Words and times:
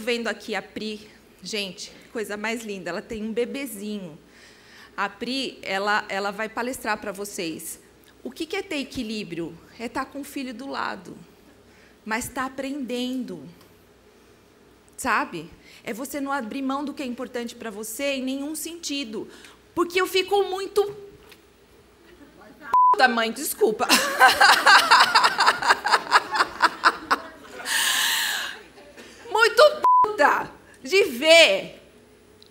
vendo 0.00 0.26
aqui 0.28 0.54
a 0.54 0.62
Pri, 0.62 1.08
gente, 1.42 1.92
coisa 2.12 2.36
mais 2.36 2.64
linda, 2.64 2.90
ela 2.90 3.02
tem 3.02 3.22
um 3.22 3.32
bebezinho. 3.32 4.18
A 4.96 5.08
Pri, 5.08 5.58
ela, 5.62 6.04
ela 6.08 6.30
vai 6.30 6.48
palestrar 6.48 6.98
para 6.98 7.12
vocês. 7.12 7.78
O 8.22 8.30
que 8.30 8.56
é 8.56 8.62
ter 8.62 8.76
equilíbrio? 8.76 9.56
É 9.78 9.86
estar 9.86 10.04
tá 10.04 10.10
com 10.10 10.20
o 10.20 10.24
filho 10.24 10.52
do 10.52 10.68
lado, 10.68 11.16
mas 12.04 12.26
está 12.26 12.44
aprendendo. 12.46 13.48
Sabe? 14.96 15.50
É 15.82 15.94
você 15.94 16.20
não 16.20 16.30
abrir 16.30 16.60
mão 16.60 16.84
do 16.84 16.92
que 16.92 17.02
é 17.02 17.06
importante 17.06 17.54
para 17.54 17.70
você 17.70 18.16
em 18.16 18.22
nenhum 18.22 18.54
sentido. 18.54 19.26
Porque 19.74 20.00
eu 20.00 20.06
fico 20.06 20.42
muito. 20.44 20.94
Da 22.98 23.08
mãe, 23.08 23.32
desculpa. 23.32 23.88
muito 29.30 29.62
puta 30.02 30.50
ver 31.10 31.80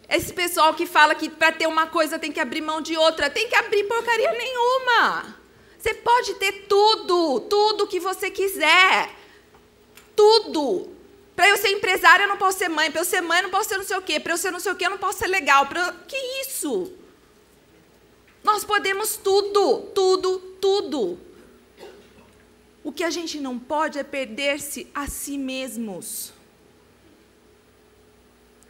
esse 0.10 0.34
pessoal 0.34 0.74
que 0.74 0.86
fala 0.86 1.14
que 1.14 1.30
para 1.30 1.52
ter 1.52 1.68
uma 1.68 1.88
coisa 1.88 2.18
tem 2.18 2.32
que 2.32 2.40
abrir 2.40 2.62
mão 2.62 2.82
de 2.82 2.98
outra. 2.98 3.30
Tem 3.30 3.48
que 3.48 3.56
abrir 3.56 3.84
porcaria 3.86 4.32
nenhuma. 4.32 5.38
Você 5.78 5.94
pode 5.94 6.34
ter 6.36 6.66
tudo, 6.68 7.42
tudo 7.42 7.88
que 7.88 8.00
você 8.00 8.30
quiser. 8.30 9.12
Tudo. 10.16 10.90
Para 11.36 11.48
eu 11.48 11.58
ser 11.58 11.70
empresária, 11.70 12.24
eu 12.24 12.28
não 12.28 12.38
posso 12.38 12.58
ser 12.58 12.70
mãe. 12.70 12.92
Para 12.92 13.02
eu 13.02 13.06
ser 13.06 13.22
mãe, 13.22 13.38
eu 13.38 13.44
não 13.44 13.50
posso 13.50 13.70
ser 13.70 13.78
não 13.78 13.86
sei 13.86 13.98
o 13.98 14.02
quê. 14.02 14.20
Para 14.20 14.34
eu 14.34 14.38
ser 14.38 14.52
não 14.52 14.60
sei 14.60 14.72
o 14.72 14.76
quê, 14.76 14.88
eu 14.88 14.90
não 14.90 14.98
posso 14.98 15.20
ser 15.20 15.28
legal. 15.28 15.68
Pra... 15.68 15.94
Que 16.08 16.18
isso? 16.42 16.92
Nós 18.44 18.66
podemos 18.66 19.16
tudo, 19.16 19.82
tudo, 19.94 20.40
tudo. 20.60 21.20
O 22.84 22.92
que 22.92 23.04
a 23.04 23.10
gente 23.10 23.40
não 23.40 23.60
pode 23.60 24.00
é 24.00 24.04
perder-se 24.04 24.90
a 24.94 25.08
si 25.08 25.38
mesmos. 25.38 26.34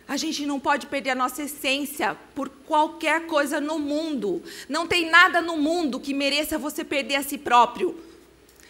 A 0.10 0.18
gente 0.18 0.44
não 0.44 0.60
pode 0.60 0.88
perder 0.88 1.12
a 1.12 1.16
nossa 1.16 1.44
essência 1.44 2.18
por 2.34 2.50
qualquer 2.50 3.28
coisa 3.28 3.62
no 3.62 3.78
mundo. 3.78 4.42
Não 4.68 4.88
tem 4.88 5.08
nada 5.08 5.40
no 5.40 5.56
mundo 5.56 6.00
que 6.00 6.16
mereça 6.16 6.58
você 6.58 6.84
perder 6.84 7.18
a 7.18 7.22
si 7.22 7.38
próprio. 7.38 7.96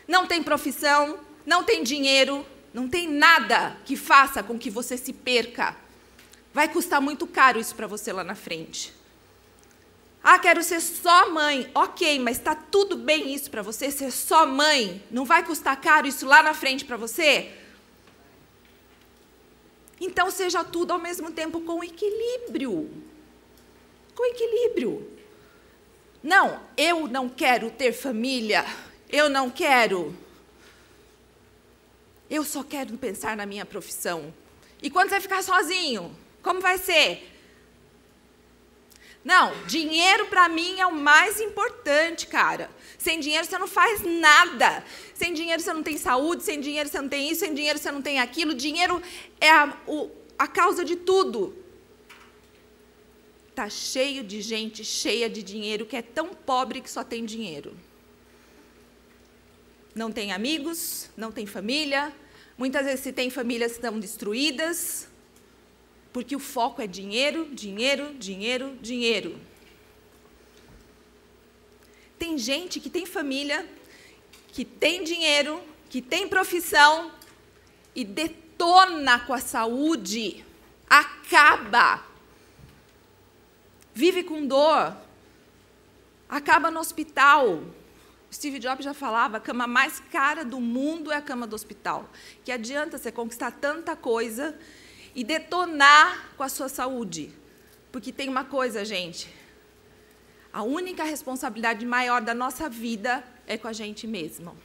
Não 0.06 0.28
tem 0.28 0.44
profissão, 0.44 1.18
não 1.46 1.64
tem 1.64 1.82
dinheiro, 1.82 2.46
não 2.74 2.90
tem 2.90 3.08
nada 3.08 3.78
que 3.86 3.96
faça 3.96 4.44
com 4.44 4.60
que 4.60 4.70
você 4.70 4.98
se 4.98 5.14
perca. 5.14 5.78
Vai 6.54 6.68
custar 6.68 7.00
muito 7.00 7.26
caro 7.26 7.58
isso 7.58 7.74
para 7.74 7.88
você 7.88 8.12
lá 8.12 8.26
na 8.26 8.36
frente. 8.36 8.94
Ah, 10.22 10.38
quero 10.40 10.62
ser 10.62 10.82
só 10.82 11.30
mãe. 11.30 11.72
Ok, 11.74 12.20
mas 12.20 12.36
está 12.36 12.54
tudo 12.54 12.98
bem 12.98 13.34
isso 13.34 13.50
para 13.50 13.62
você 13.62 13.90
ser 13.90 14.12
só 14.12 14.46
mãe? 14.46 15.02
Não 15.10 15.24
vai 15.24 15.42
custar 15.46 15.80
caro 15.80 16.06
isso 16.06 16.26
lá 16.26 16.44
na 16.44 16.54
frente 16.54 16.84
para 16.84 16.98
você? 16.98 17.50
Então 20.00 20.32
seja 20.32 20.64
tudo 20.64 20.94
ao 20.94 21.00
mesmo 21.00 21.32
tempo 21.32 21.62
com 21.62 21.84
equilíbrio. 21.84 22.90
Com 24.16 24.26
equilíbrio. 24.26 25.12
Não, 26.24 26.60
eu 26.78 27.08
não 27.08 27.30
quero 27.30 27.70
ter 27.72 27.92
família. 27.92 28.66
Eu 29.10 29.30
não 29.30 29.50
quero. 29.50 30.16
Eu 32.30 32.44
só 32.44 32.64
quero 32.64 32.98
pensar 32.98 33.36
na 33.36 33.46
minha 33.46 33.66
profissão. 33.66 34.34
E 34.82 34.90
quando 34.90 35.10
você 35.10 35.20
ficar 35.20 35.44
sozinho, 35.44 36.16
como 36.42 36.62
vai 36.62 36.78
ser? 36.78 37.39
Não, 39.24 39.54
dinheiro 39.66 40.28
para 40.28 40.48
mim 40.48 40.80
é 40.80 40.86
o 40.86 40.96
mais 40.96 41.42
importante, 41.42 42.28
cara. 42.28 42.70
Sem 42.98 43.20
dinheiro 43.20 43.46
você 43.46 43.58
não 43.58 43.68
faz 43.68 44.02
nada. 44.02 44.84
Sem 45.14 45.34
dinheiro 45.34 45.62
você 45.62 45.74
não 45.74 45.84
tem 45.84 45.98
saúde, 45.98 46.44
sem 46.44 46.60
dinheiro 46.60 46.88
você 46.90 47.02
não 47.02 47.10
tem 47.10 47.30
isso, 47.30 47.42
sem 47.42 47.54
dinheiro 47.54 47.78
você 47.78 47.92
não 47.92 48.02
tem 48.02 48.20
aquilo. 48.20 48.54
Dinheiro 48.54 49.02
é 49.40 49.50
a, 49.50 49.78
o, 49.86 50.10
a 50.38 50.48
causa 50.48 50.86
de 50.86 50.96
tudo. 50.96 51.56
Está 53.50 53.70
cheio 53.70 54.24
de 54.24 54.42
gente 54.42 54.86
cheia 54.86 55.30
de 55.30 55.44
dinheiro 55.44 55.86
que 55.86 55.98
é 55.98 56.02
tão 56.02 56.30
pobre 56.30 56.80
que 56.80 56.90
só 56.90 57.04
tem 57.04 57.26
dinheiro. 57.26 57.76
Não 59.94 60.12
tem 60.12 60.32
amigos, 60.32 61.10
não 61.18 61.30
tem 61.30 61.46
família. 61.46 62.14
Muitas 62.58 62.86
vezes, 62.86 63.02
se 63.02 63.12
tem 63.12 63.30
famílias, 63.30 63.74
estão 63.74 64.00
destruídas 64.00 65.10
porque 66.12 66.36
o 66.36 66.40
foco 66.40 66.82
é 66.82 66.88
dinheiro, 66.88 67.50
dinheiro, 67.54 68.14
dinheiro, 68.16 68.78
dinheiro. 68.82 69.40
Tem 72.18 72.38
gente 72.38 72.80
que 72.80 72.90
tem 72.90 73.06
família, 73.06 73.68
que 74.50 74.66
tem 74.66 75.04
dinheiro, 75.04 75.62
que 75.90 76.02
tem 76.02 76.28
profissão 76.28 77.12
e 77.96 78.04
detona 78.04 79.20
com 79.20 79.34
a 79.34 79.40
saúde, 79.40 80.44
acaba. 80.90 82.04
Vive 83.94 84.24
com 84.24 84.46
dor, 84.46 84.96
acaba 86.28 86.70
no 86.72 86.80
hospital. 86.80 87.64
Steve 88.32 88.60
Jobs 88.60 88.86
já 88.86 88.94
falava, 88.94 89.38
a 89.38 89.40
cama 89.40 89.66
mais 89.66 90.00
cara 90.12 90.44
do 90.44 90.60
mundo 90.60 91.12
é 91.12 91.16
a 91.16 91.22
cama 91.22 91.48
do 91.48 91.56
hospital. 91.56 92.10
Que 92.44 92.52
adianta 92.52 92.98
você 92.98 93.12
conquistar 93.12 93.52
tanta 93.52 93.96
coisa 93.96 94.58
e 95.20 95.24
detonar 95.26 96.30
com 96.38 96.44
a 96.44 96.48
sua 96.48 96.70
saúde. 96.70 97.30
Porque 97.92 98.10
tem 98.10 98.30
uma 98.30 98.46
coisa, 98.46 98.86
gente. 98.86 99.28
A 100.54 100.64
única 100.64 101.04
responsabilidade 101.04 101.86
maior 101.86 102.22
da 102.22 102.34
nossa 102.34 102.70
vida 102.70 103.22
é 103.46 103.58
com 103.58 103.68
a 103.68 103.74
gente 103.74 104.08
mesmo. 104.08 104.56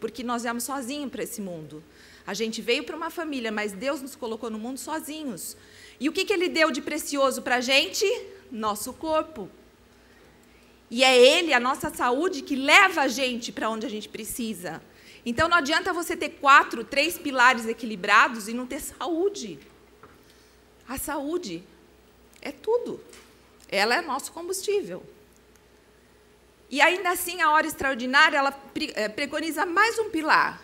Porque 0.00 0.22
nós 0.22 0.44
viemos 0.44 0.64
sozinhos 0.64 1.10
para 1.10 1.24
esse 1.24 1.42
mundo. 1.42 1.84
A 2.26 2.32
gente 2.32 2.62
veio 2.62 2.84
para 2.84 2.96
uma 2.96 3.10
família, 3.10 3.52
mas 3.52 3.72
Deus 3.72 4.00
nos 4.00 4.16
colocou 4.16 4.48
no 4.48 4.58
mundo 4.58 4.78
sozinhos. 4.78 5.58
E 6.00 6.08
o 6.08 6.12
que, 6.12 6.24
que 6.24 6.32
Ele 6.32 6.48
deu 6.48 6.70
de 6.70 6.80
precioso 6.80 7.42
para 7.42 7.56
a 7.56 7.60
gente? 7.60 8.06
Nosso 8.50 8.94
corpo. 8.94 9.50
E 10.90 11.04
é 11.04 11.14
Ele, 11.18 11.52
a 11.52 11.60
nossa 11.60 11.90
saúde, 11.90 12.40
que 12.40 12.56
leva 12.56 13.02
a 13.02 13.08
gente 13.08 13.52
para 13.52 13.68
onde 13.68 13.84
a 13.84 13.90
gente 13.90 14.08
precisa. 14.08 14.80
Então 15.24 15.48
não 15.48 15.56
adianta 15.56 15.92
você 15.92 16.16
ter 16.16 16.30
quatro, 16.30 16.84
três 16.84 17.16
pilares 17.18 17.66
equilibrados 17.66 18.48
e 18.48 18.52
não 18.52 18.66
ter 18.66 18.80
saúde. 18.80 19.58
A 20.86 20.98
saúde 20.98 21.64
é 22.42 22.52
tudo. 22.52 23.02
Ela 23.68 23.96
é 23.96 24.00
nosso 24.02 24.32
combustível. 24.32 25.02
E 26.70 26.80
ainda 26.80 27.10
assim, 27.10 27.40
a 27.40 27.50
hora 27.50 27.66
extraordinária, 27.66 28.36
ela 28.36 28.54
eh, 28.94 29.08
preconiza 29.08 29.64
mais 29.64 29.98
um 29.98 30.10
pilar. 30.10 30.60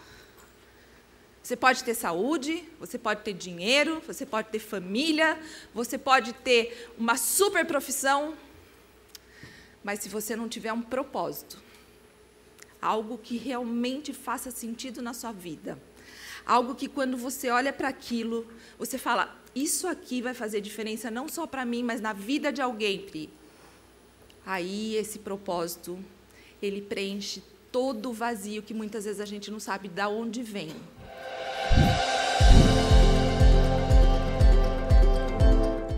Você 1.43 1.57
pode 1.57 1.83
ter 1.83 1.95
saúde, 1.95 2.63
você 2.79 2.99
pode 2.99 3.23
ter 3.23 3.33
dinheiro, 3.33 4.03
você 4.07 4.27
pode 4.27 4.49
ter 4.49 4.59
família, 4.59 5.41
você 5.75 5.97
pode 5.97 6.33
ter 6.33 6.93
uma 6.99 7.17
super 7.17 7.65
profissão, 7.65 8.37
mas 9.83 10.01
se 10.01 10.09
você 10.09 10.37
não 10.37 10.49
tiver 10.49 10.73
um 10.73 10.83
propósito, 10.83 11.61
algo 12.81 13.19
que 13.19 13.37
realmente 13.37 14.13
faça 14.13 14.51
sentido 14.51 15.03
na 15.03 15.13
sua 15.13 15.33
vida. 15.33 15.81
Algo 16.47 16.75
que 16.75 16.89
quando 16.89 17.17
você 17.17 17.51
olha 17.51 17.73
para 17.73 17.89
aquilo, 17.89 18.47
você 18.79 18.99
fala: 18.99 19.37
isso 19.55 19.87
aqui 19.87 20.23
vai 20.23 20.35
fazer 20.35 20.61
diferença 20.61 21.11
não 21.11 21.29
só 21.29 21.47
para 21.47 21.65
mim, 21.65 21.83
mas 21.83 22.01
na 22.01 22.13
vida 22.13 22.53
de 22.53 22.63
alguém, 22.63 23.01
Pri. 23.01 23.31
Aí 24.47 24.97
esse 24.97 25.19
propósito, 25.19 25.99
ele 26.63 26.81
preenche 26.81 27.43
todo 27.71 28.11
o 28.11 28.13
vazio 28.13 28.63
que 28.63 28.75
muitas 28.75 29.05
vezes 29.05 29.21
a 29.21 29.27
gente 29.27 29.51
não 29.51 29.61
sabe 29.61 29.89
de 29.89 30.03
onde 30.07 30.43
vem. 30.43 30.75